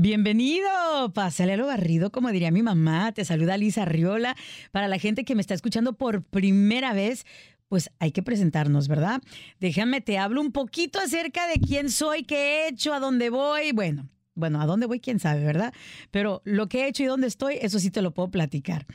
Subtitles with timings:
[0.00, 3.10] Bienvenido, pásale a lo barrido, como diría mi mamá.
[3.10, 4.36] Te saluda Lisa Riola.
[4.70, 7.26] Para la gente que me está escuchando por primera vez,
[7.66, 9.20] pues hay que presentarnos, ¿verdad?
[9.58, 13.72] Déjame, te hablo un poquito acerca de quién soy, qué he hecho, a dónde voy.
[13.72, 14.08] Bueno,
[14.38, 15.72] bueno, a dónde voy, quién sabe, ¿verdad?
[16.10, 18.86] Pero lo que he hecho y dónde estoy, eso sí te lo puedo platicar.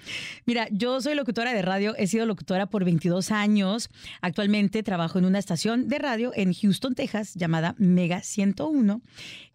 [0.45, 3.89] Mira, yo soy locutora de radio, he sido locutora por 22 años.
[4.21, 9.01] Actualmente trabajo en una estación de radio en Houston, Texas, llamada Mega 101.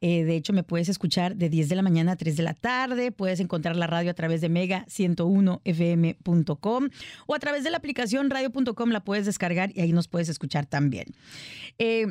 [0.01, 2.55] Eh, de hecho, me puedes escuchar de 10 de la mañana a 3 de la
[2.55, 3.13] tarde.
[3.13, 6.89] Puedes encontrar la radio a través de mega101fm.com
[7.27, 10.67] o a través de la aplicación radio.com la puedes descargar y ahí nos puedes escuchar
[10.67, 11.07] también.
[11.79, 12.07] Eh,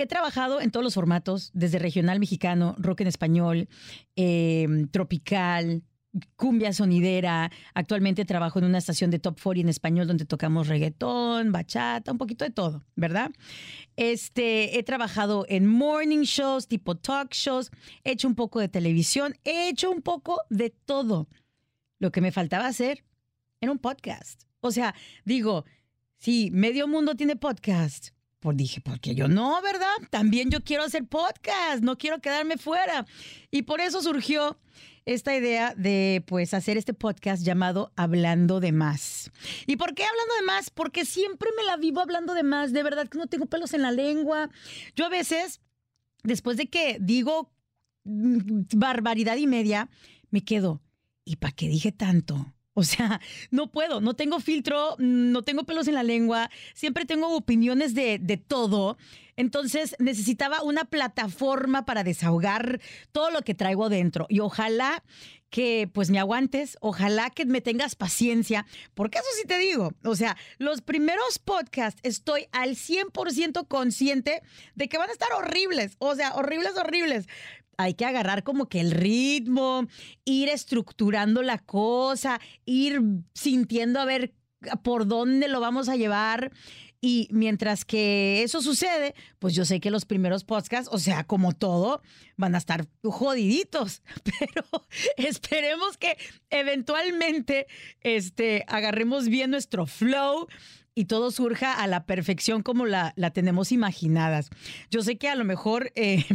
[0.00, 3.68] He trabajado en todos los formatos, desde regional mexicano, rock en español,
[4.16, 5.82] em, tropical,
[6.36, 7.50] cumbia sonidera.
[7.74, 12.16] Actualmente trabajo en una estación de Top 40 en español donde tocamos reggaetón, bachata, un
[12.16, 13.30] poquito de todo, ¿verdad?
[13.96, 17.70] Este, he trabajado en morning shows, tipo talk shows,
[18.02, 21.28] he hecho un poco de televisión, he hecho un poco de todo.
[21.98, 23.04] Lo que me faltaba hacer
[23.60, 24.44] era un podcast.
[24.60, 24.94] O sea,
[25.26, 25.66] digo,
[26.16, 29.94] si medio mundo tiene podcast, pues dije, porque yo no, ¿verdad?
[30.08, 33.06] También yo quiero hacer podcast, no quiero quedarme fuera.
[33.50, 34.58] Y por eso surgió
[35.04, 39.30] esta idea de pues hacer este podcast llamado Hablando de más.
[39.66, 40.70] ¿Y por qué hablando de más?
[40.70, 43.82] Porque siempre me la vivo hablando de más, de verdad que no tengo pelos en
[43.82, 44.50] la lengua.
[44.96, 45.60] Yo a veces,
[46.22, 47.52] después de que digo
[48.04, 49.90] mm, barbaridad y media,
[50.30, 50.80] me quedo,
[51.26, 52.54] ¿y para qué dije tanto?
[52.74, 57.34] O sea, no puedo, no tengo filtro, no tengo pelos en la lengua, siempre tengo
[57.34, 58.96] opiniones de, de, todo.
[59.36, 62.80] Entonces necesitaba una plataforma para desahogar
[63.12, 64.26] todo lo que traigo dentro.
[64.28, 65.02] Y ojalá
[65.50, 70.14] que pues me aguantes, ojalá que me tengas paciencia, porque eso sí te digo, o
[70.14, 74.42] sea, los primeros podcasts estoy al 100% consciente
[74.76, 77.26] de que van a estar horribles, o sea, horribles, horribles,
[77.82, 79.86] hay que agarrar como que el ritmo,
[80.24, 83.00] ir estructurando la cosa, ir
[83.34, 84.34] sintiendo a ver
[84.82, 86.52] por dónde lo vamos a llevar.
[87.02, 91.52] Y mientras que eso sucede, pues yo sé que los primeros podcasts, o sea, como
[91.52, 92.02] todo,
[92.36, 94.66] van a estar jodiditos, pero
[95.16, 96.18] esperemos que
[96.50, 97.66] eventualmente
[98.02, 100.46] este, agarremos bien nuestro flow
[100.94, 104.50] y todo surja a la perfección como la, la tenemos imaginadas.
[104.90, 105.92] Yo sé que a lo mejor...
[105.94, 106.26] Eh,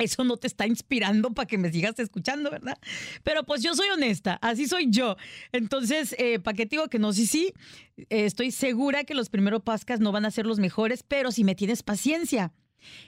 [0.00, 2.78] eso no te está inspirando para que me sigas escuchando, ¿verdad?
[3.22, 5.16] Pero pues yo soy honesta, así soy yo.
[5.52, 7.12] Entonces, eh, ¿para qué te digo que no?
[7.12, 7.52] Sí, sí,
[7.96, 11.44] eh, estoy segura que los primeros podcasts no van a ser los mejores, pero si
[11.44, 12.52] me tienes paciencia,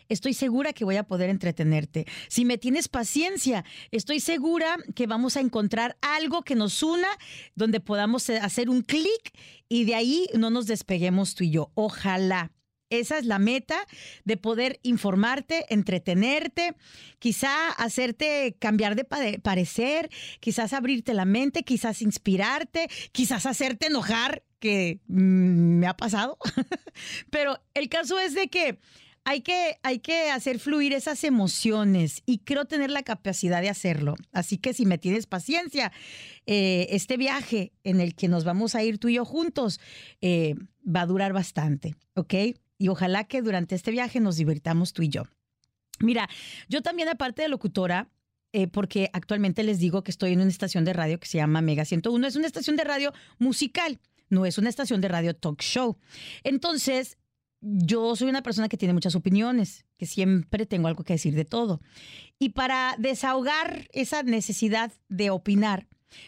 [0.08, 2.06] Estoy segura que voy a poder entretenerte.
[2.28, 7.08] Si me tienes paciencia, estoy segura que vamos a encontrar algo que nos una,
[7.54, 9.32] donde podamos eh, hacer un clic
[9.68, 11.70] y de ahí no nos despeguemos tú y yo.
[11.74, 12.52] Ojalá.
[12.92, 13.86] Esa es la meta
[14.24, 16.74] de poder informarte, entretenerte,
[17.18, 20.10] quizá hacerte cambiar de parecer,
[20.40, 26.36] quizás abrirte la mente, quizás inspirarte, quizás hacerte enojar, que mm, me ha pasado.
[27.30, 28.78] Pero el caso es de que
[29.24, 34.16] hay que, hay que hacer fluir esas emociones y creo tener la capacidad de hacerlo.
[34.32, 35.92] Así que si me tienes paciencia,
[36.46, 39.80] eh, este viaje en el que nos vamos a ir tú y yo juntos
[40.20, 42.34] eh, va a durar bastante, ¿ok?
[42.82, 45.22] Y ojalá que durante este viaje nos divirtamos tú y yo.
[46.00, 46.28] Mira,
[46.68, 48.10] yo también aparte de locutora,
[48.52, 51.62] eh, porque actualmente les digo que estoy en una estación de radio que se llama
[51.62, 54.00] Mega 101, es una estación de radio musical,
[54.30, 55.96] no es una estación de radio talk show.
[56.42, 57.18] Entonces,
[57.60, 61.44] yo soy una persona que tiene muchas opiniones, que siempre tengo algo que decir de
[61.44, 61.80] todo.
[62.40, 65.86] Y para desahogar esa necesidad de opinar,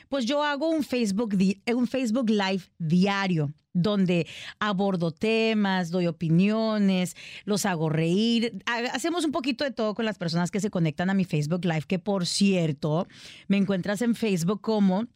[0.08, 1.36] pues yo hago un Facebook,
[1.74, 4.26] un Facebook Live diario donde
[4.58, 8.62] abordo temas, doy opiniones, los hago reír.
[8.92, 11.84] Hacemos un poquito de todo con las personas que se conectan a mi Facebook Live,
[11.86, 13.06] que por cierto,
[13.48, 15.06] me encuentras en Facebook como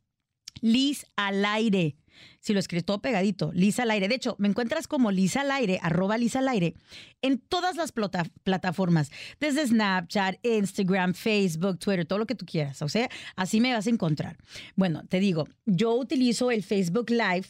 [0.60, 1.96] Liz al aire.
[2.40, 4.08] Si lo escrito todo pegadito, Lisa al aire.
[4.08, 6.74] De hecho, me encuentras como Lisa al aire, arroba Lisa al aire,
[7.22, 12.82] en todas las plataformas, desde Snapchat, Instagram, Facebook, Twitter, todo lo que tú quieras.
[12.82, 14.36] O sea, así me vas a encontrar.
[14.74, 17.46] Bueno, te digo, yo utilizo el Facebook Live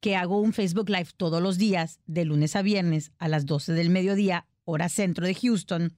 [0.00, 3.72] que hago un Facebook Live todos los días, de lunes a viernes a las 12
[3.72, 5.96] del mediodía, hora centro de Houston.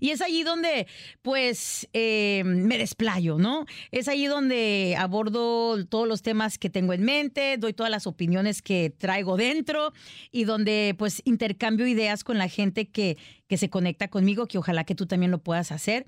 [0.00, 0.86] Y es allí donde,
[1.22, 3.66] pues, eh, me desplayo, ¿no?
[3.90, 8.62] Es allí donde abordo todos los temas que tengo en mente, doy todas las opiniones
[8.62, 9.92] que traigo dentro
[10.30, 14.84] y donde, pues, intercambio ideas con la gente que, que se conecta conmigo, que ojalá
[14.84, 16.06] que tú también lo puedas hacer.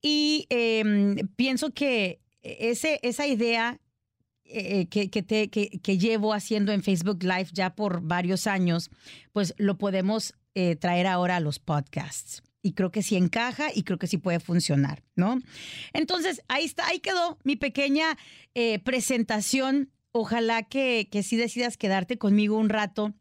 [0.00, 3.80] Y em, pienso que ese, esa idea
[4.52, 8.90] eh, que, que, te, que, llevo haciendo en Facebook Live ya por varios años,
[9.32, 12.42] pues lo podemos eh, traer ahora a los podcasts.
[12.64, 15.40] y creo que sí encaja y creo que sí puede funcionar, ¿no?
[15.92, 18.16] Entonces, ahí está, ahí quedó mi pequeña
[18.54, 19.90] eh, presentación.
[20.12, 23.14] Ojalá que, que sí decidas quedarte conmigo un rato.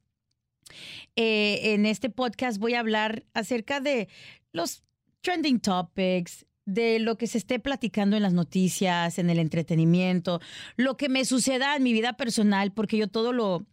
[1.16, 4.07] Eh, en este podcast voy a hablar acerca de
[4.51, 4.84] los
[5.22, 10.40] trending topics, de lo que se esté platicando en las noticias, en el entretenimiento,
[10.78, 13.66] lo que me suceda en mi vida personal, porque yo todo lo,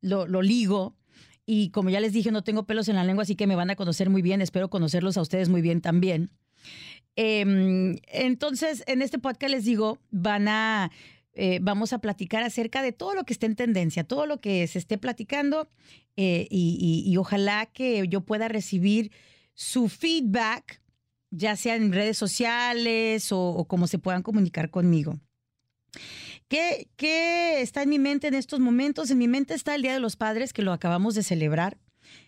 [0.00, 0.94] lo, lo ligo
[1.46, 3.70] y como ya les dije, no tengo pelos en la lengua, así que me van
[3.70, 4.40] a conocer muy bien.
[4.40, 6.30] Espero conocerlos a ustedes muy bien también.
[7.16, 10.90] Em, entonces, en este podcast les digo, van a,
[11.34, 14.66] eh, vamos a platicar acerca de todo lo que esté en tendencia, todo lo que
[14.66, 15.68] se esté platicando
[16.16, 19.12] eh, y, ojalá que yo pueda recibir
[19.54, 20.81] su feedback,
[21.32, 25.18] ya sea en redes sociales o, o cómo se puedan comunicar conmigo.
[26.48, 26.88] ¿Qué,
[27.62, 29.10] está en mi mente en estos momentos?
[29.10, 31.78] En mi mente está el Día de los Padres, que lo acabamos de celebrar.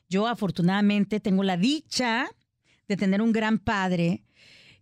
[0.09, 2.31] Yo afortunadamente tengo la dicha
[2.89, 4.25] de tener un gran padre,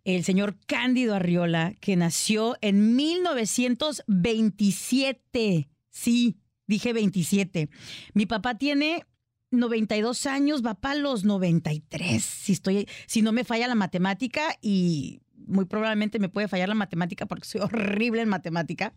[0.05, 5.69] el señor Cándido Arriola, que nació en 1927.
[5.91, 6.37] Sí,
[6.69, 7.69] dije 27.
[8.15, 9.05] Mi papá tiene
[9.53, 15.21] 92 años, va para los 93, si, estoy, si no me falla la matemática y
[15.47, 18.95] muy probablemente me puede fallar la matemática porque soy horrible en matemática,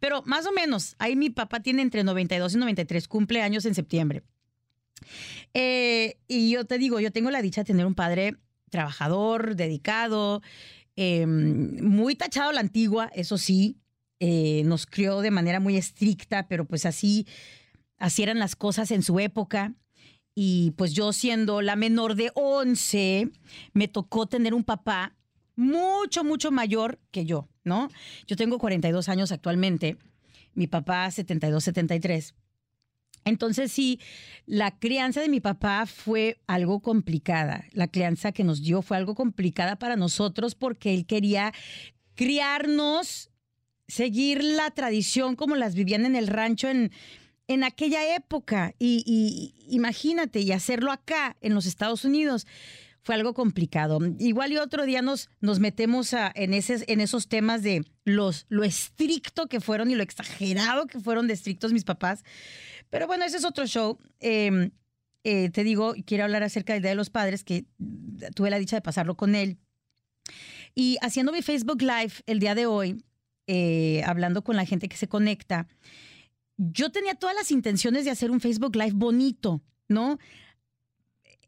[0.00, 4.22] pero más o menos, ahí mi papá tiene entre 92 y 93 cumpleaños en septiembre.
[5.52, 8.36] Eh, y yo te digo, yo tengo la dicha de tener un padre
[8.70, 10.42] trabajador, dedicado,
[10.96, 13.78] em, muy tachado a la antigua, eso sí,
[14.20, 17.26] eh, nos crió de manera muy estricta, pero pues así,
[17.98, 19.74] así eran las cosas en su época.
[20.34, 23.30] Y pues yo siendo la menor de 11,
[23.72, 25.14] me tocó tener un papá
[25.56, 27.88] mucho, mucho mayor que yo, ¿no?
[28.26, 29.96] Yo tengo 42 años actualmente,
[30.54, 32.34] mi papá 72, 73.
[33.24, 34.00] Entonces sí,
[34.44, 37.64] la crianza de mi papá fue algo complicada.
[37.72, 41.54] La crianza que nos dio fue algo complicada para nosotros porque él quería
[42.16, 43.30] criarnos,
[43.86, 46.92] seguir la tradición como las vivían en el rancho en,
[47.48, 48.74] en aquella época.
[48.78, 52.46] Y, imagínate, y hacerlo acá en los Estados Unidos
[53.02, 53.98] fue algo complicado.
[54.18, 58.64] Igual y otro día nos, nos metemos en, ese, en esos temas de los, lo
[58.64, 62.24] estricto que fueron y lo exagerado que fueron de estrictos mis papás.
[62.88, 63.98] Pero bueno, ese es otro show.
[64.20, 64.70] Em,
[65.22, 67.66] eh, te digo, quiero hablar acerca del Día de los Padres, que
[68.34, 69.58] tuve la dicha de pasarlo con él.
[70.74, 73.04] Y haciendo mi Facebook Live el día de hoy,
[73.46, 75.68] eh, hablando con la gente que se conecta,
[76.56, 80.18] yo tenía todas las intenciones de hacer un Facebook Live bonito, ¿no?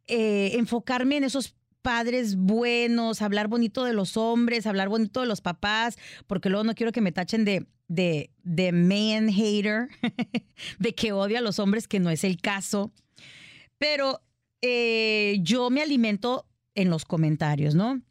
[0.07, 5.41] Eh, enfocarme en esos padres buenos, hablar bonito de los hombres, hablar bonito de los
[5.41, 9.89] papás, porque luego no quiero que me tachen de, de, de man hater,
[10.79, 12.93] de que odio a los hombres, que no es el caso.
[13.79, 14.21] Pero
[14.63, 18.03] eh, yo me alimento en los comentarios, ¿no?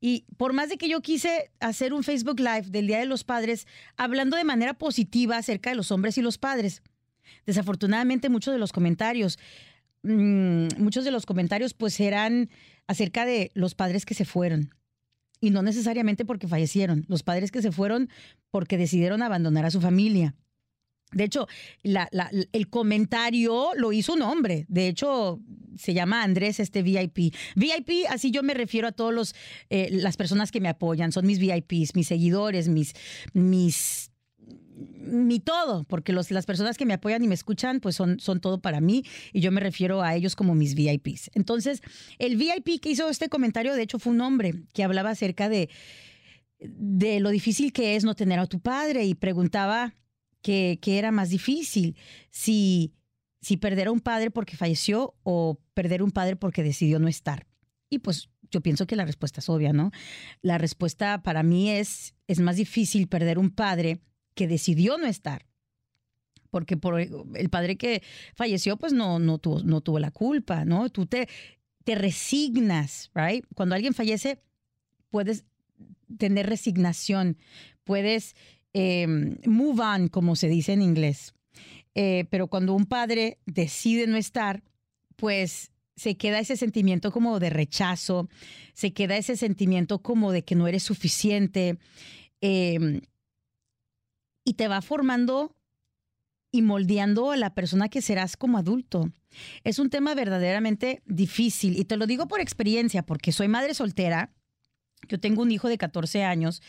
[0.00, 3.24] Y por más de que yo quise hacer un Facebook Live del Día de los
[3.24, 6.82] Padres, hablando de manera positiva acerca de los hombres y los padres,
[7.46, 9.38] desafortunadamente muchos de los comentarios
[10.04, 12.50] Mm, muchos de los comentarios pues eran
[12.86, 14.74] acerca de los padres que se fueron.
[15.40, 18.10] Y no necesariamente porque fallecieron, los padres que se fueron
[18.50, 20.34] porque decidieron abandonar a su familia.
[21.14, 21.46] De hecho,
[21.82, 24.66] el comentario lo hizo un hombre.
[24.68, 25.40] De hecho,
[25.76, 27.34] se llama Andrés, este VIP.
[27.56, 29.34] VIP, así yo me refiero a todas
[29.70, 31.12] eh, las personas que me apoyan.
[31.12, 32.94] Son mis VIPs, mis seguidores, mis,
[33.32, 34.10] mis
[34.76, 38.40] mi todo, porque los, las personas que me apoyan y me escuchan, pues son, son
[38.40, 41.30] todo para mí y yo me refiero a ellos como mis VIPs.
[41.34, 41.80] Entonces,
[42.18, 45.68] el VIP que hizo este comentario, de hecho, fue un hombre que hablaba acerca de,
[46.58, 49.94] de lo difícil que es no tener a tu padre y preguntaba
[50.44, 51.96] qué era más difícil,
[52.30, 52.92] si,
[53.40, 57.46] si perder a un padre porque falleció o perder un padre porque decidió no estar.
[57.88, 59.90] Y pues yo pienso que la respuesta es obvia, ¿no?
[60.42, 64.00] La respuesta para mí es, es más difícil perder un padre
[64.34, 65.46] que decidió no estar.
[66.50, 68.02] Porque por el padre que
[68.36, 70.88] falleció, pues no, no, tuvo, no tuvo la culpa, ¿no?
[70.88, 71.28] Tú te,
[71.82, 73.44] te resignas, right?
[73.54, 74.40] Cuando alguien fallece,
[75.10, 75.44] puedes
[76.16, 77.38] tener resignación,
[77.82, 78.36] puedes
[78.74, 81.34] em, move on, como se dice en inglés.
[81.94, 84.62] Eh, pero cuando un padre decide no estar,
[85.16, 88.28] pues se queda ese sentimiento como de rechazo,
[88.72, 91.78] se queda ese sentimiento como de que no eres suficiente.
[92.40, 93.00] Eh,
[94.44, 95.56] y te va formando
[96.52, 99.10] y moldeando a la persona que serás como adulto.
[99.64, 104.32] Es un tema verdaderamente difícil y te lo digo por experiencia, porque soy madre soltera.
[105.08, 106.62] Yo tengo un hijo de 14 años.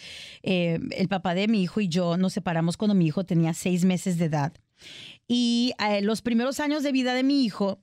[0.43, 3.85] Eh, el papá de mi hijo y yo nos separamos cuando mi hijo tenía seis
[3.85, 4.53] meses de edad.
[5.27, 7.81] Y eh, los primeros años de vida de mi hijo,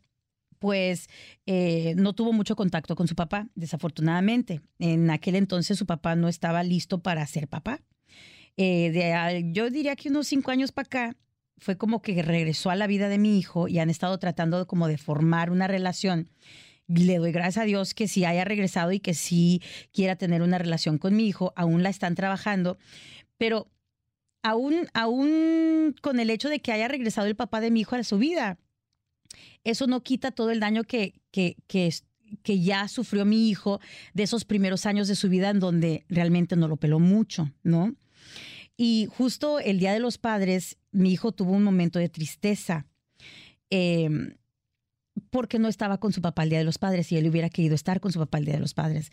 [0.58, 1.08] pues
[1.46, 4.60] eh, no tuvo mucho contacto con su papá, desafortunadamente.
[4.78, 7.80] En aquel entonces su papá no estaba listo para ser papá.
[8.56, 11.16] Yo diría que unos cinco años para acá
[11.62, 14.88] fue como que regresó a la vida de mi hijo y han estado tratando como
[14.88, 16.28] de formar una relación.
[16.88, 19.62] Le doy gracias a Dios que sí haya regresado y que sí
[19.92, 21.52] quiera tener una relación con mi hijo.
[21.56, 22.78] Aún la están trabajando,
[23.38, 23.70] pero
[24.42, 28.04] aún, aún con el hecho de que haya regresado el papá de mi hijo a
[28.04, 28.58] su vida,
[29.64, 31.92] eso no quita todo el daño que, que, que,
[32.42, 33.80] que ya sufrió mi hijo
[34.14, 37.94] de esos primeros años de su vida en donde realmente no lo peló mucho, ¿no?
[38.76, 42.86] Y justo el Día de los Padres, mi hijo tuvo un momento de tristeza.
[43.70, 44.34] Em,
[45.30, 47.74] porque no estaba con su papá el Día de los Padres y él hubiera querido
[47.74, 49.10] estar con su papá el Día de los Padres.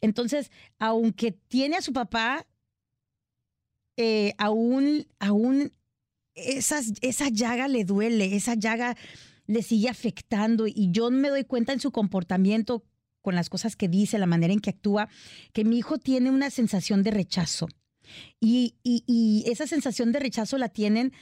[0.00, 2.46] Entonces, aunque tiene a su papá,
[3.96, 5.72] eh, aún, aún
[6.34, 8.96] esas, esa llaga le duele, esa llaga
[9.46, 12.84] le sigue afectando y yo me doy cuenta en su comportamiento
[13.20, 15.08] con las cosas que dice, la manera en que actúa,
[15.52, 17.68] que mi hijo tiene una sensación de rechazo.
[18.40, 21.12] Y, y, esa sensación de rechazo la tienen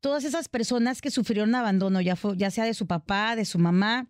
[0.00, 4.08] todas esas personas que sufrieron abandono, ya, ya sea de su papá, de su mamá.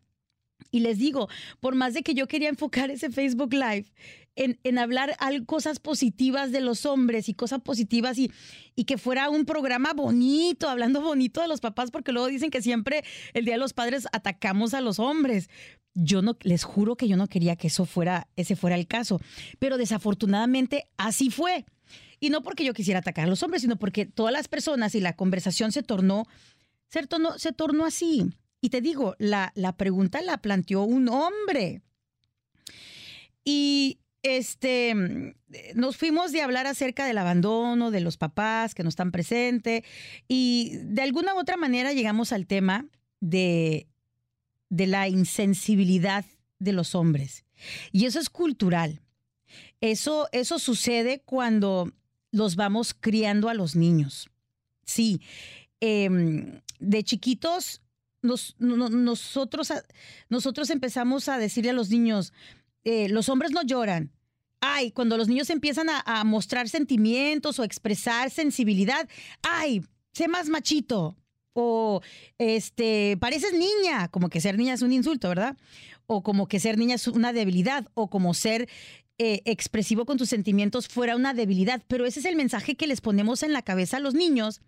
[0.71, 1.28] Y les digo,
[1.61, 3.93] por más de que yo quería enfocar ese Facebook Live
[4.37, 5.16] en, hablar
[5.47, 8.31] cosas positivas de los hombres y cosas positivas y,
[8.75, 12.62] y que fuera un programa bonito, hablando bonito de los papás, porque luego dicen que
[12.62, 13.02] siempre
[13.33, 15.49] el Día de los Padres atacamos a los hombres.
[15.95, 19.21] Yo no, les juro que yo no quería que eso fuera, ese fuera el caso,
[19.59, 21.64] pero desafortunadamente así fue.
[22.21, 25.01] Y no porque yo quisiera atacar a los hombres, sino porque todas las personas y
[25.01, 26.27] la conversación se tornó,
[26.89, 28.31] se tornó, se tornó así.
[28.61, 31.83] Y te digo, la, la pregunta la planteó un hombre.
[33.45, 34.95] Y este,
[35.75, 39.85] nos fuimos de hablar acerca del abandono, de los papás que no están presentes
[40.27, 42.87] y de alguna u otra manera llegamos al tema
[43.21, 43.87] de,
[44.69, 46.25] de la insensibilidad
[46.59, 47.45] de los hombres.
[47.93, 49.01] Y eso es cultural.
[49.81, 51.93] Eso, eso sucede cuando
[52.37, 54.28] los vamos criando a los niños.
[54.85, 55.21] Sí,
[55.81, 57.83] em, de chiquitos
[58.23, 59.73] nosotros,
[60.28, 62.33] nosotros empezamos a decirle a los niños,
[62.85, 64.11] eh, los hombres no lloran,
[64.61, 69.09] ay, cuando los niños empiezan a, mostrar sentimientos o expresar sensibilidad,
[69.43, 71.16] ay, sé más machito.
[71.59, 72.02] O
[72.37, 75.57] este, pareces niña, como que ser niña es un insulto, ¿verdad?
[76.07, 78.69] O como que ser niña es una debilidad, o como ser
[79.19, 81.83] eh, expresivo con tus sentimientos fuera una debilidad.
[81.89, 84.61] Pero ese es el mensaje que les ponemos en la cabeza a los niños.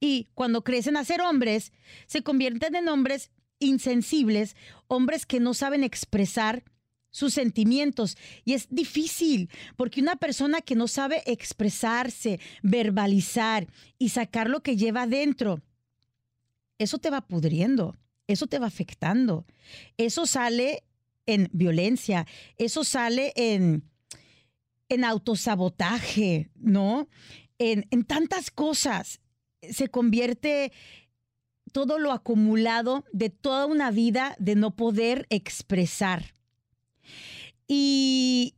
[0.00, 1.72] Y cuando crecen a ser hombres,
[2.06, 4.56] se convierten en hombres insensibles,
[4.88, 6.64] hombres que no saben expresar
[7.10, 8.18] sus sentimientos.
[8.44, 13.68] Y es difícil, porque una persona que no sabe expresarse, verbalizar
[13.98, 15.62] y sacar lo que lleva adentro,
[16.78, 17.96] eso te va pudriendo,
[18.26, 19.46] eso te va afectando.
[19.96, 20.82] Eso sale
[21.26, 22.26] en violencia,
[22.58, 23.84] eso sale en,
[24.94, 27.08] en autosabotaje, ¿no?
[27.58, 29.20] En, en tantas cosas.
[29.60, 30.72] Se convierte
[31.74, 36.34] todo lo acumulado de toda una vida de no poder expresar.
[37.66, 38.54] Y,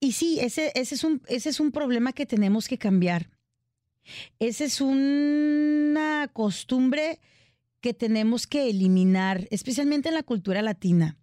[0.00, 3.30] y sí, ese, ese, es un, ese es un problema que tenemos que cambiar.
[4.38, 7.20] Esa es una costumbre
[7.80, 11.18] que tenemos que eliminar, especialmente en la cultura latina.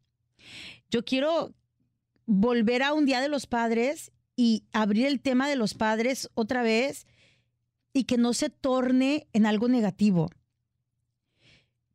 [0.90, 1.54] Yo quiero
[2.26, 6.64] volver a un Día de los Padres y abrir el tema de los padres otra
[6.64, 7.06] vez
[7.94, 10.30] y que no se torne en algo negativo.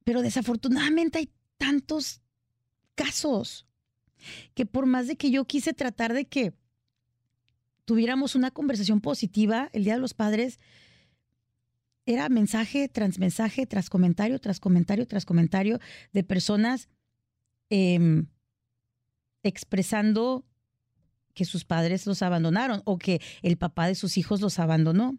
[0.04, 2.22] Pero desafortunadamente hay tantos
[2.94, 3.66] casos
[4.54, 6.54] que por más de que yo quise tratar de que
[7.84, 10.60] tuviéramos una conversación positiva el Día de los Padres,
[12.06, 15.78] era mensaje tras mensaje, tras comentario, tras comentario, tras comentario
[16.12, 16.88] de personas
[17.70, 18.26] em,
[19.42, 20.47] expresando
[21.38, 25.16] que sus padres los abandonaron o que el papá de sus hijos los abandonó.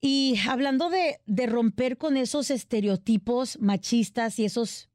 [0.00, 4.88] Y hablando de, romper con esos estereotipos machistas y esos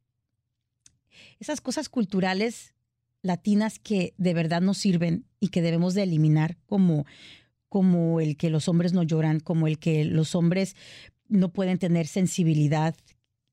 [1.41, 2.73] esas cosas culturales
[3.21, 7.05] latinas que de verdad nos sirven y que debemos de eliminar como,
[7.67, 10.77] como el que los hombres no lloran, como el que los hombres
[11.27, 12.95] no pueden tener sensibilidad.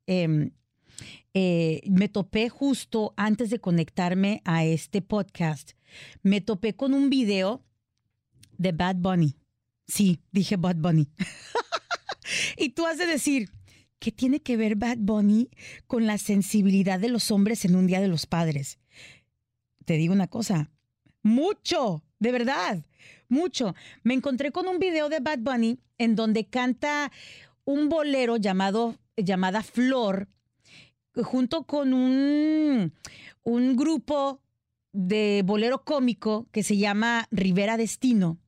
[0.07, 0.53] Em,
[1.35, 5.73] eh, me topé justo antes de conectarme a este podcast,
[6.23, 7.63] me topé con un video
[8.59, 9.37] de Bad Bunny.
[9.87, 11.09] Sí, dije Bad Bunny.
[12.57, 13.51] y tú has de decir,
[14.03, 15.49] ¿Qué tiene que ver Bad Bunny
[15.87, 18.81] con la sensibilidad de los hombres en un Día de los Padres?
[19.85, 20.73] Te digo una cosa,
[21.23, 22.85] mucho, de verdad,
[23.29, 23.77] mucho.
[24.03, 27.13] Me encontré con un video de Bad Bunny en donde canta
[27.65, 30.29] un bolero llamado llamada Flor
[31.15, 32.93] junto con un,
[33.43, 34.41] un grupo
[34.93, 38.39] de bolero cómico que se llama Rivera Destino.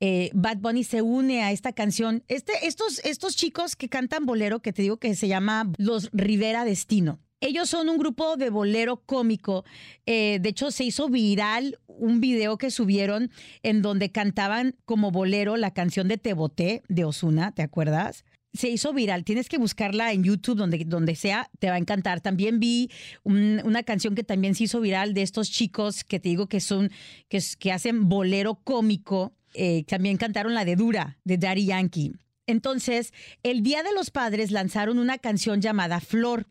[0.00, 2.22] Eh, Bad Bunny se une a esta canción.
[2.28, 6.64] Este, estos, estos chicos que cantan bolero, que te digo que se llama Los Rivera
[6.64, 7.20] Destino.
[7.40, 9.64] Ellos son un grupo de bolero cómico.
[10.06, 13.30] Eh, de hecho, se hizo viral un video que subieron
[13.62, 18.24] en donde cantaban como bolero la canción de Te Boté de Osuna, ¿te acuerdas?
[18.52, 19.24] Se hizo viral.
[19.24, 22.20] Tienes que buscarla en YouTube, donde, donde sea, te va a encantar.
[22.20, 22.90] También vi
[23.24, 26.90] una canción que también se hizo viral de estos chicos que te digo que son,
[27.28, 29.34] que, que hacen bolero cómico.
[29.54, 32.12] Eh, también cantaron la de Dura, de Daddy Yankee.
[32.46, 33.12] Entonces,
[33.42, 36.48] el Día de los Padres lanzaron una canción llamada Flor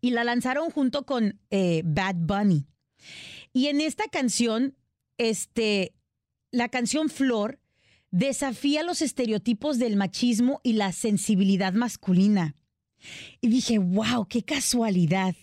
[0.00, 2.66] y la lanzaron junto con eh, Bad Bunny.
[3.52, 4.76] Y en esta canción,
[5.18, 5.94] este,
[6.50, 7.59] la canción Flor
[8.10, 12.56] desafía los estereotipos del machismo y la sensibilidad masculina.
[13.40, 15.34] Y dije, wow, qué casualidad.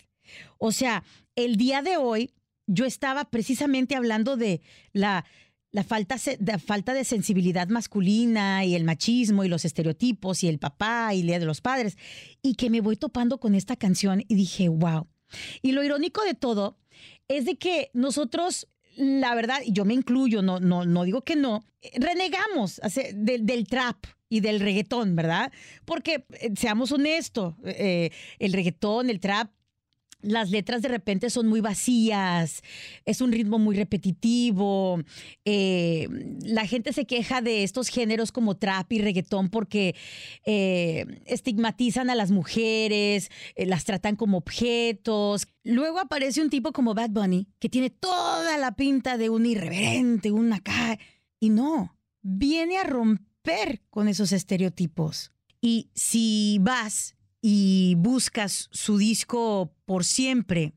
[0.57, 1.03] O sea,
[1.35, 2.33] el día de hoy
[2.67, 5.25] yo estaba precisamente hablando de la,
[5.71, 10.59] la falta, de, falta de sensibilidad masculina y el machismo y los estereotipos y el
[10.59, 11.97] papá y día de los padres.
[12.41, 15.07] Y que me voy topando con esta canción y dije, wow.
[15.61, 16.77] Y lo irónico de todo
[17.27, 18.67] es de que nosotros
[18.97, 21.63] la verdad, y yo me incluyo, no, no, no digo que no,
[21.93, 22.81] renegamos
[23.13, 23.97] del trap
[24.29, 25.51] y del reggaetón, ¿verdad?
[25.85, 29.51] Porque, eh, seamos honestos, eh, el reggaetón, el trap
[30.21, 32.63] las letras de repente son muy vacías,
[33.05, 34.99] es un ritmo muy repetitivo.
[35.45, 36.07] Eh,
[36.41, 39.95] la gente se queja de estos géneros como trap y reggaetón porque
[40.45, 45.47] eh, estigmatizan a las mujeres, eh, las tratan como objetos.
[45.63, 50.31] Luego aparece un tipo como Bad Bunny que tiene toda la pinta de un irreverente,
[50.31, 50.97] un acá.
[51.39, 55.31] Y no, viene a romper con esos estereotipos.
[55.61, 57.16] Y si vas
[57.49, 60.73] y buscas su disco por siempre,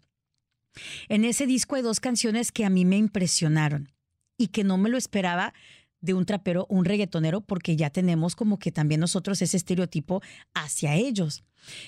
[1.08, 3.90] en ese disco hay dos canciones que a mí me impresionaron
[4.38, 5.52] y que no me lo esperaba
[6.00, 10.22] de un trapero, un reggaetonero, porque ya tenemos como que también nosotros ese estereotipo
[10.54, 11.42] hacia ellos.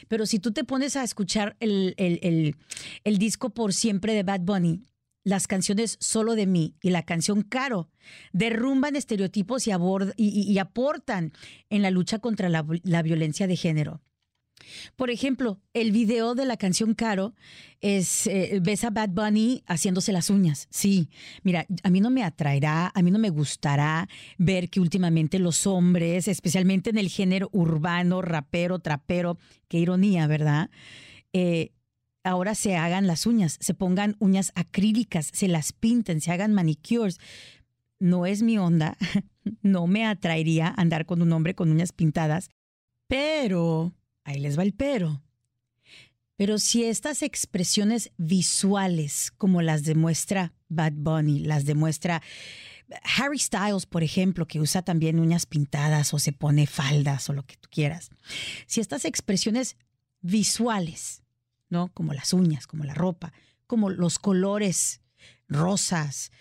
[0.08, 4.84] Pero si tú te pones a escuchar el, el, disco por siempre de Bad Bunny,
[5.22, 7.88] las canciones Solo de mí y la canción Caro
[8.32, 9.70] derrumban estereotipos y,
[10.16, 11.32] y, aportan
[11.70, 14.02] en la lucha contra la, la violencia de género.
[14.96, 17.34] Por ejemplo, el video de la canción Caro
[17.80, 20.68] es, eh, ves a Bad Bunny haciéndose las uñas.
[20.70, 21.10] Sí,
[21.42, 25.66] mira, a mí no me atraerá, a mí no me gustará ver que últimamente los
[25.66, 30.70] hombres, especialmente en el género urbano, rapero, trapero, qué ironía, ¿verdad?
[31.32, 31.72] Eh,
[32.24, 37.18] ahora se hagan las uñas, se pongan uñas acrílicas, se las pinten, se hagan manicures.
[37.98, 38.96] No es mi onda,
[39.62, 42.50] no me atraería andar con un hombre con uñas pintadas,
[43.06, 43.92] pero
[44.24, 45.22] Ahí les va el pero.
[46.36, 52.22] Pero si estas expresiones visuales, como las demuestra Bad Bunny, las demuestra
[53.16, 57.44] Harry Styles, por ejemplo, que usa también uñas pintadas o se pone faldas o lo
[57.44, 58.10] que tú quieras,
[58.66, 59.76] si estas expresiones
[60.20, 61.22] visuales,
[61.68, 61.88] ¿no?
[61.94, 63.32] Como las uñas, como la ropa,
[63.66, 65.00] como los colores
[65.48, 66.32] rosas,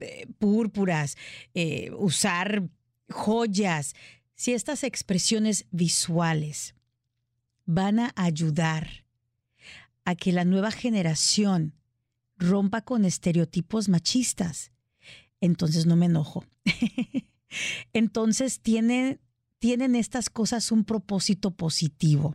[0.00, 1.16] eh, púrpuras,
[1.54, 2.68] eh, usar
[3.10, 3.94] joyas,
[4.34, 6.74] si estas expresiones visuales
[7.68, 9.04] van a ayudar
[10.06, 11.74] a que la nueva generación
[12.38, 14.72] rompa con estereotipos machistas,
[15.42, 16.46] entonces no me enojo.
[17.92, 19.20] entonces tienen,
[19.58, 22.34] tienen estas cosas un propósito positivo.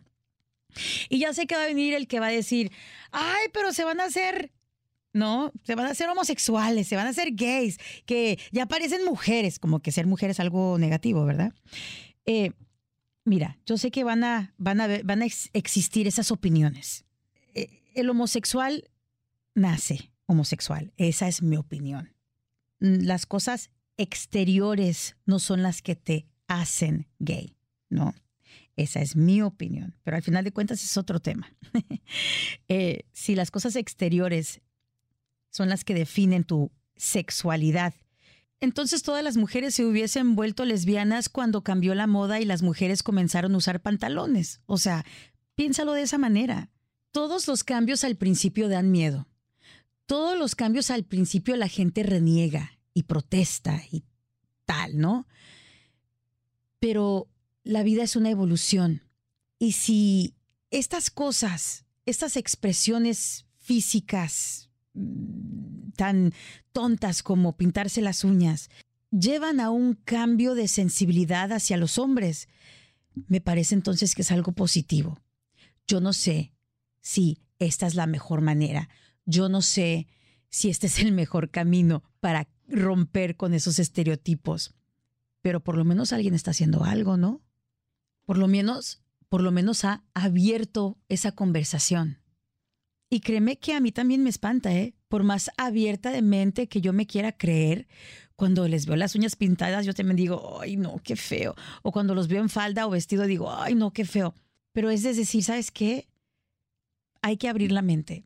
[1.08, 2.70] Y ya sé que va a venir el que va a decir,
[3.10, 4.52] ay, pero se van a hacer,
[5.12, 5.50] ¿no?
[5.64, 9.80] Se van a hacer homosexuales, se van a hacer gays, que ya parecen mujeres, como
[9.80, 11.52] que ser mujer es algo negativo, ¿verdad?
[12.24, 12.52] Eh,
[13.24, 17.04] Mira, yo sé que van a, van a, van a existir esas opiniones.
[17.54, 18.90] Eh, el homosexual
[19.54, 22.14] nace homosexual, esa es mi opinión.
[22.80, 27.56] Mm, las cosas exteriores no son las que te hacen gay,
[27.88, 28.14] ¿no?
[28.76, 31.54] Esa es mi opinión, pero al final de cuentas es otro tema.
[32.68, 34.62] Eh, si las cosas exteriores
[35.50, 37.94] son las que definen tu sexualidad
[38.64, 43.02] entonces todas las mujeres se hubiesen vuelto lesbianas cuando cambió la moda y las mujeres
[43.02, 44.60] comenzaron a usar pantalones.
[44.66, 45.04] O sea,
[45.54, 46.70] piénsalo de esa manera.
[47.12, 49.28] Todos los cambios al principio dan miedo.
[50.06, 54.04] Todos los cambios al principio la gente reniega y protesta y
[54.64, 55.26] tal, ¿no?
[56.80, 57.28] Pero
[57.62, 59.02] la vida es una evolución.
[59.58, 60.34] Y si
[60.70, 66.32] estas cosas, estas expresiones físicas, Mm, tan
[66.72, 68.68] tontas como pintarse las uñas,
[69.10, 72.48] llevan a un cambio de sensibilidad hacia los hombres.
[73.28, 75.20] Me parece entonces que es algo positivo.
[75.86, 76.54] Yo no sé
[77.04, 78.88] sí, esta es la mejor manera.
[79.26, 80.08] Yo no sé
[80.48, 84.74] si este es el mejor camino para romper con esos estereotipos,
[85.42, 87.42] pero por lo menos alguien está haciendo algo, ¿no?
[88.24, 92.18] Por lo menos, por lo menos ha abierto esa conversación.
[93.10, 94.94] Y créeme que a mí también me espanta, ¿eh?
[95.14, 97.86] Por más abierta de mente que yo me quiera creer,
[98.34, 101.54] cuando les veo las uñas pintadas, yo también digo, ay, no, qué feo.
[101.82, 104.34] O cuando los veo en falda o vestido, digo, ay, no, qué feo.
[104.72, 106.08] Pero es de decir, ¿sabes qué?
[107.22, 108.24] Hay que abrir la mente.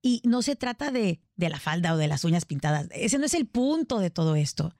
[0.00, 2.86] Y no se trata de, de la falda o de las uñas pintadas.
[2.92, 4.76] Ese no es el punto de todo esto.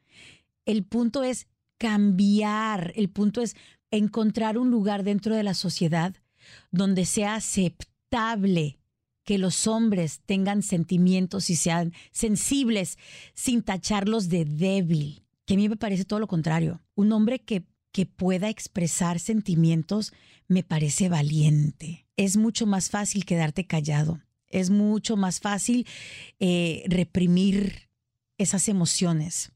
[0.65, 2.93] El punto es cambiar.
[2.95, 3.57] El punto es
[3.91, 6.15] encontrar un lugar dentro de la sociedad
[6.71, 8.79] donde sea aceptable
[9.29, 12.97] que los hombres tengan sentimientos y sean sensibles
[13.35, 16.81] sin tacharlos de débil, que a mí me parece todo lo contrario.
[16.95, 20.15] Un hombre que, que pueda expresar sentimientos
[20.47, 22.07] me parece valiente.
[22.17, 24.23] Es mucho más fácil quedarte callado.
[24.47, 25.87] Es mucho más fácil
[26.41, 27.91] eh, reprimir
[28.39, 29.53] esas emociones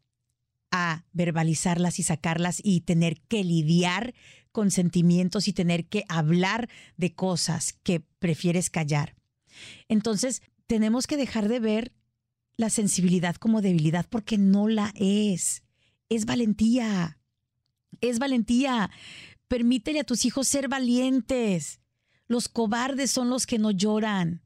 [0.71, 4.13] a verbalizarlas y sacarlas y tener que lidiar
[4.51, 9.15] con sentimientos y tener que hablar de cosas que prefieres callar.
[9.89, 11.93] Entonces, tenemos que dejar de ver
[12.57, 15.63] la sensibilidad como debilidad porque no la es.
[16.09, 17.19] Es valentía.
[18.01, 18.91] Es valentía.
[19.49, 21.81] Permítele a tus hijos ser valientes.
[22.27, 24.43] Los cobardes son los que no lloran.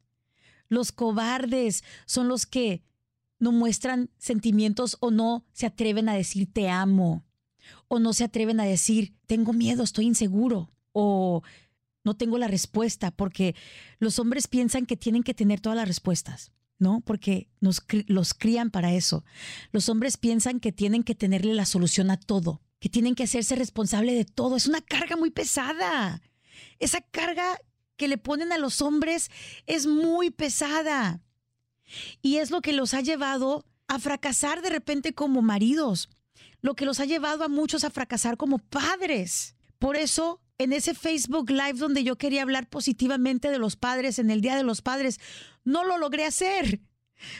[0.69, 2.83] Los cobardes son los que
[3.39, 7.25] no muestran sentimientos o no se atreven a decir te amo.
[7.89, 10.73] O no se atreven a decir tengo miedo, estoy inseguro.
[10.93, 11.43] O
[12.07, 13.57] no tengo la respuesta, porque
[13.99, 17.01] los hombres piensan que tienen que tener todas las respuestas, ¿no?
[17.01, 19.25] Porque nos, los crían para eso.
[19.73, 23.57] Los hombres piensan que tienen que tenerle la solución a todo, que tienen que hacerse
[23.57, 24.55] responsable de todo.
[24.55, 26.23] Es una carga muy pesada.
[26.79, 27.59] Esa carga
[27.97, 29.29] que le ponen a los hombres
[29.67, 31.21] es muy pesada.
[32.23, 36.09] Y es lo que los ha llevado a fracasar de repente como maridos,
[36.61, 39.57] lo que los ha llevado a muchos a fracasar como padres.
[39.81, 44.31] Por eso en ese Facebook Live donde yo quería hablar positivamente de los padres en
[44.31, 45.21] el Día de los Padres,
[45.65, 46.81] no lo logré hacer,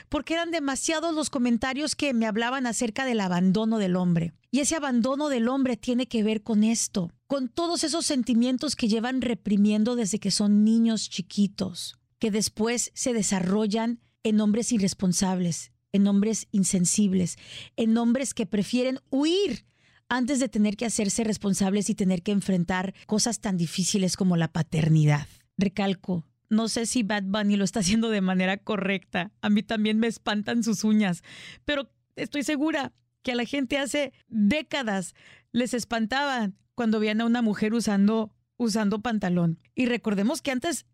[0.09, 4.33] porque eran demasiados los comentarios que me hablaban acerca del abandono del hombre.
[4.51, 8.87] Y ese abandono del hombre tiene que ver con esto, con todos esos sentimientos que
[8.87, 16.07] llevan reprimiendo desde que son niños chiquitos, que después se desarrollan en hombres irresponsables, en
[16.07, 17.37] hombres insensibles,
[17.75, 19.66] en hombres que prefieren huir
[20.09, 24.51] antes de tener que hacerse responsables y tener que enfrentar cosas tan difíciles como la
[24.51, 25.27] paternidad.
[25.57, 29.31] Recalco, no sé si Bad Bunny lo está haciendo de manera correcta.
[29.41, 31.23] A mí también me espantan sus uñas,
[31.65, 35.13] pero estoy segura que a la gente hace décadas
[35.51, 39.59] les espantaban cuando veían a una mujer usando, usando pantalón.
[39.75, 40.85] Y recordemos que antes,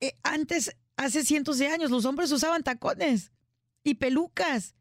[0.00, 3.32] eh, antes, hace cientos de años, los hombres usaban tacones
[3.84, 4.74] y pelucas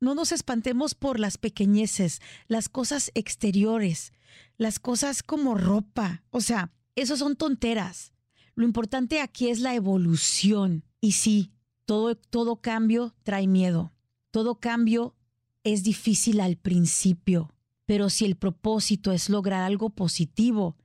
[0.00, 4.12] no nos espantemos por las pequeñeces, las cosas exteriores,
[4.56, 6.22] las cosas como ropa.
[6.30, 8.12] O sea, eso son tonteras.
[8.54, 10.84] Lo importante aquí es la evolución.
[11.00, 11.52] Y sí,
[11.84, 13.92] todo, todo cambio trae miedo.
[14.30, 15.14] Todo cambio
[15.62, 17.52] es difícil al principio.
[17.84, 20.76] Pero si el propósito es lograr algo positivo,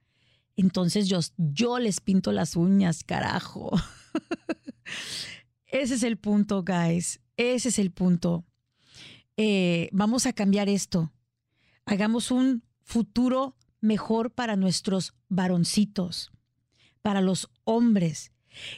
[0.56, 3.72] entonces yo, yo les pinto las uñas, carajo.
[5.66, 7.20] Ese es el punto, guys.
[7.38, 8.46] Ese es el punto.
[9.44, 11.12] Eh, vamos a cambiar esto.
[11.88, 16.32] Hagamos un futuro mejor para nuestros varoncitos,
[17.02, 18.34] para los hombres.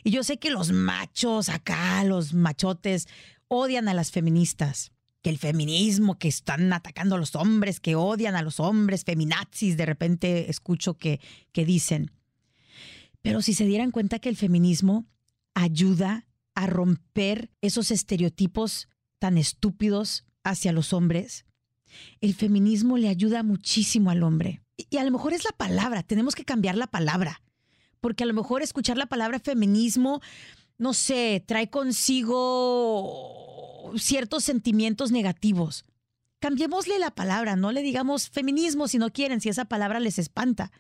[0.06, 3.10] Y yo sé que los machos acá, los machotes,
[3.50, 8.38] odian a las feministas, que el feminismo, que están atacando a los hombres, que odian
[8.38, 11.20] a los hombres, feminazis, de repente escucho que,
[11.52, 12.10] que dicen.
[13.22, 15.08] Pero si se dieran cuenta que el feminismo
[15.56, 18.88] ayuda a romper esos estereotipos
[19.20, 21.46] tan estúpidos hacia los hombres,
[22.22, 24.62] el feminismo le ayuda muchísimo al hombre.
[24.90, 27.42] Y a lo mejor es la palabra, tenemos que cambiar la palabra,
[28.02, 30.22] porque a lo mejor escuchar la palabra feminismo,
[30.78, 33.14] no sé, trae consigo
[33.98, 35.86] ciertos sentimientos negativos.
[36.40, 40.72] Cambiémosle la palabra, no le digamos feminismo si no quieren, si esa palabra les espanta.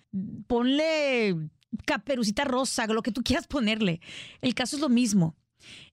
[0.48, 1.50] Ponle
[1.86, 4.02] caperucita rosa, lo que tú quieras ponerle.
[4.42, 5.38] El caso es lo mismo.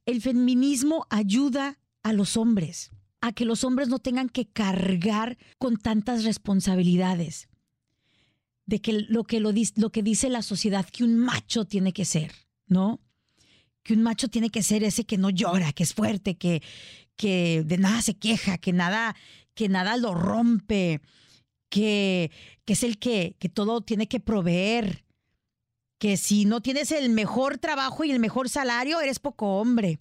[0.06, 5.76] El feminismo ayuda a los hombres a que los hombres no tengan que cargar con
[5.76, 7.48] tantas responsabilidades.
[8.66, 12.04] De que lo que, lo, lo que dice la sociedad que un macho tiene que
[12.04, 12.32] ser,
[12.66, 13.00] ¿no?
[13.82, 16.62] Que un macho tiene que ser ese que no llora, que es fuerte, que,
[17.16, 19.16] que de nada se queja, que nada,
[19.54, 21.00] que nada lo rompe,
[21.68, 22.30] que,
[22.64, 25.04] que es el que, que todo tiene que proveer.
[25.98, 29.98] que si no tienes el mejor trabajo y el mejor salario, eres poco hombre.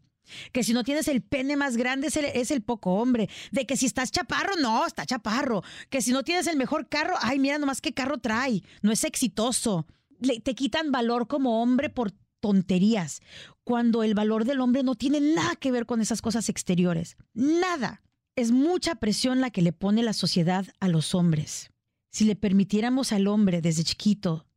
[0.52, 3.30] Que si no tienes el pene más grande es el, poco hombre.
[3.52, 5.64] De que si estás chaparro, no, está chaparro.
[5.90, 8.64] Que si no tienes el mejor carro, ay, mira nomás qué carro trae.
[8.82, 9.86] No es exitoso.
[10.20, 13.22] Le, te quitan valor como hombre por tonterías.
[13.64, 17.18] Cuando el valor del hombre no tiene nada que ver con esas cosas exteriores.
[17.34, 18.02] Nada.
[18.36, 21.72] Es mucha presión la que le pone la sociedad a los hombres.
[22.12, 24.48] Si le permitiéramos al hombre desde chiquito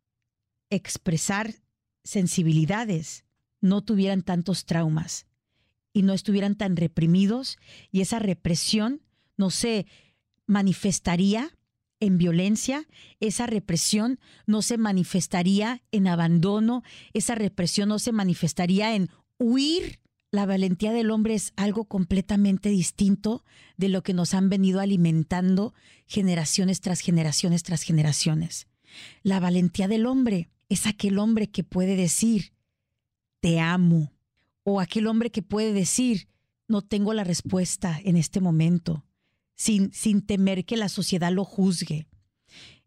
[0.70, 1.54] expresar
[2.04, 3.24] sensibilidades,
[3.61, 5.26] no tuvieran tantos traumas
[5.92, 7.59] y no estuvieran tan reprimidos
[7.90, 9.02] y esa represión
[9.37, 9.87] no se
[10.46, 11.57] manifestaría
[12.00, 12.88] en violencia,
[13.20, 20.00] esa represión no se manifestaría en abandono, esa represión no se manifestaría en huir.
[20.33, 23.44] La valentía del hombre es algo completamente distinto
[23.76, 25.74] de lo que nos han venido alimentando
[26.07, 28.66] generaciones tras generaciones tras generaciones.
[29.22, 32.52] La valentía del hombre es aquel hombre que puede decir,
[33.40, 34.12] te amo,
[34.64, 36.29] o aquel hombre que puede decir,
[36.68, 39.05] no tengo la respuesta en este momento,
[39.55, 42.09] sin, sin temer que la sociedad lo juzgue.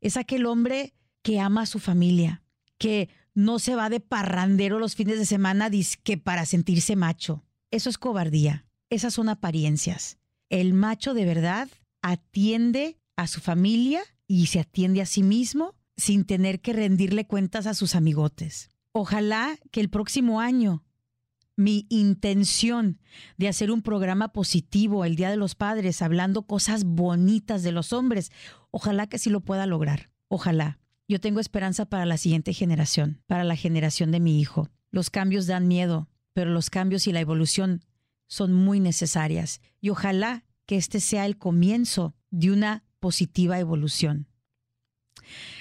[0.01, 2.43] Es aquel hombre que ama a su familia,
[2.77, 5.69] que no se va de parrandero los fines de semana
[6.03, 7.43] que para sentirse macho.
[7.71, 8.65] Eso es cobardía.
[8.89, 10.17] Esas son apariencias.
[10.49, 11.67] El macho de verdad
[12.01, 17.67] atiende a su familia y se atiende a sí mismo sin tener que rendirle cuentas
[17.67, 18.69] a sus amigotes.
[18.91, 20.83] Ojalá que el próximo año
[21.55, 22.99] mi intención
[23.37, 27.93] de hacer un programa positivo el Día de los Padres, hablando cosas bonitas de los
[27.93, 28.31] hombres.
[28.71, 30.09] Ojalá que sí lo pueda lograr.
[30.27, 30.79] Ojalá.
[31.07, 34.69] Yo tengo esperanza para la siguiente generación, para la generación de mi hijo.
[34.89, 37.85] Los cambios dan miedo, pero los cambios y la evolución
[38.27, 39.61] son muy necesarias.
[39.81, 44.27] Y ojalá que este sea el comienzo de una positiva evolución.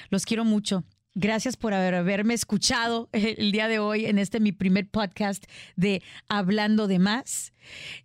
[0.09, 0.85] Los quiero mucho.
[1.17, 5.45] Gracias por haberme escuchado el día de hoy en este mi primer podcast
[5.77, 7.53] de Hablando de Más.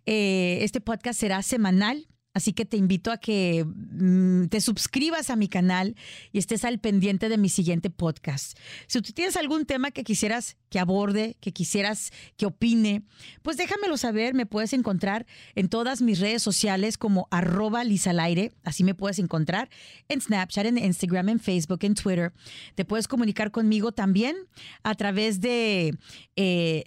[0.06, 2.06] Eh, este podcast será semanal.
[2.32, 5.96] Así que te invito a que mm, te suscribas a mi canal
[6.32, 8.56] y estés al pendiente de mi siguiente podcast.
[8.86, 13.02] Si tú tienes algún tema que quisieras que aborde, que quisieras que opine,
[13.42, 14.34] pues déjamelo saber.
[14.34, 18.52] Me puedes encontrar en todas mis redes sociales como arroba lisalaire.
[18.62, 19.68] Así me puedes encontrar
[20.08, 22.32] en Snapchat, en Instagram, en Facebook, en Twitter.
[22.76, 24.36] Te puedes comunicar conmigo también
[24.84, 25.98] a través de
[26.36, 26.84] eh,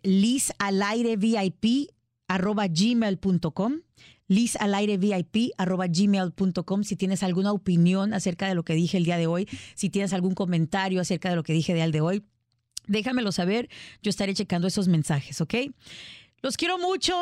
[2.28, 2.68] arroba
[5.88, 9.90] gmail.com si tienes alguna opinión acerca de lo que dije el día de hoy, si
[9.90, 12.24] tienes algún comentario acerca de lo que dije el de hoy,
[12.88, 13.70] déjamelo saber.
[14.02, 15.56] Yo estaré checando esos mensajes, ¿ok?
[16.42, 17.14] Los quiero mucho.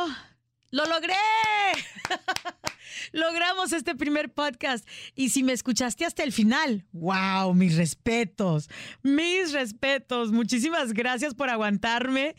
[0.71, 1.13] ¡Lo logré!
[3.11, 4.87] Logramos este primer podcast.
[5.15, 8.69] Y si me escuchaste hasta el final, wow, mis respetos,
[9.03, 10.31] mis respetos.
[10.31, 12.35] Muchísimas gracias por aguantarme.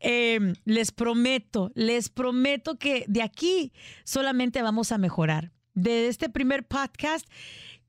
[0.00, 3.72] Em, les prometo, les prometo que de aquí
[4.04, 5.52] solamente vamos a mejorar.
[5.74, 7.24] De este primer podcast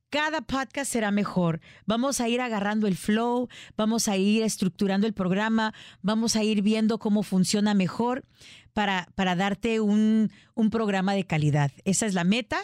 [0.10, 1.60] cada podcast será mejor.
[1.86, 6.62] Vamos a ir agarrando el flow, vamos a ir estructurando el programa, vamos a ir
[6.62, 8.24] viendo cómo funciona mejor
[8.78, 11.72] para, para darte un, un programa de calidad.
[11.84, 12.60] Esa es la meta.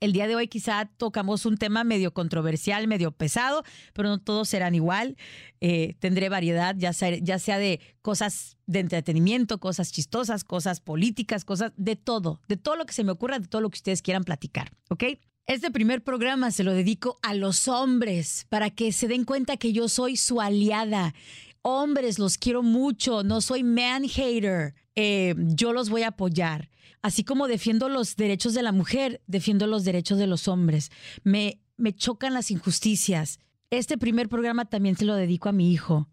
[0.00, 3.62] El día de hoy quizá tocamos un tema medio controversial, medio pesado,
[3.92, 5.16] pero no todos serán igual.
[5.60, 11.44] Eh, tendré variedad, ya sea, ya sea de cosas de entretenimiento, cosas chistosas, cosas políticas,
[11.44, 14.02] cosas de todo, de todo lo que se me ocurra, de todo lo que ustedes
[14.02, 15.04] quieran platicar, ¿ok?
[15.46, 19.72] Este primer programa se lo dedico a los hombres para que se den cuenta que
[19.72, 21.14] yo soy su aliada.
[21.62, 24.74] Hombres, los quiero mucho, no soy man hater.
[24.96, 26.70] Eh, yo los voy a apoyar.
[27.02, 30.90] Así como defiendo los derechos de la mujer, defiendo los derechos de los hombres.
[31.22, 33.40] Me, me chocan las injusticias.
[33.70, 36.08] Este primer programa también se lo dedico a mi hijo.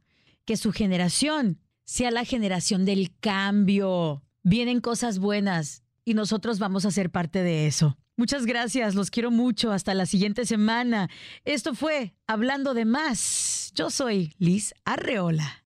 [0.45, 4.23] Que su generación sea la generación del cambio.
[4.43, 7.97] Vienen cosas buenas y nosotros vamos a ser parte de eso.
[8.17, 9.71] Muchas gracias, los quiero mucho.
[9.71, 11.09] Hasta la siguiente semana.
[11.45, 13.71] Esto fue Hablando de Más.
[13.75, 15.60] Yo soy Liz Arreola.